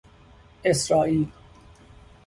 [0.63, 1.31] اسرائیل